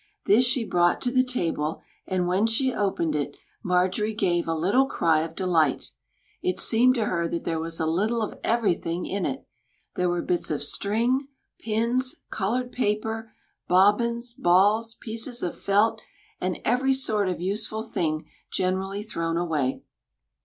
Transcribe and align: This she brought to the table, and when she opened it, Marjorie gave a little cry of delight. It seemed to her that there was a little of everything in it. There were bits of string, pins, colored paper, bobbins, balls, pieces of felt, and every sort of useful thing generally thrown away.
This 0.25 0.43
she 0.45 0.65
brought 0.65 0.99
to 1.01 1.11
the 1.11 1.23
table, 1.23 1.83
and 2.07 2.25
when 2.25 2.47
she 2.47 2.73
opened 2.73 3.13
it, 3.13 3.37
Marjorie 3.61 4.15
gave 4.15 4.47
a 4.47 4.55
little 4.55 4.87
cry 4.87 5.19
of 5.19 5.35
delight. 5.35 5.91
It 6.41 6.59
seemed 6.59 6.95
to 6.95 7.05
her 7.05 7.27
that 7.27 7.43
there 7.43 7.59
was 7.59 7.79
a 7.79 7.85
little 7.85 8.23
of 8.23 8.33
everything 8.43 9.05
in 9.05 9.27
it. 9.27 9.45
There 9.93 10.09
were 10.09 10.23
bits 10.23 10.49
of 10.49 10.63
string, 10.63 11.27
pins, 11.59 12.15
colored 12.31 12.71
paper, 12.71 13.31
bobbins, 13.67 14.33
balls, 14.33 14.95
pieces 14.95 15.43
of 15.43 15.55
felt, 15.55 16.01
and 16.39 16.57
every 16.65 16.95
sort 16.95 17.29
of 17.29 17.39
useful 17.39 17.83
thing 17.83 18.25
generally 18.51 19.03
thrown 19.03 19.37
away. 19.37 19.83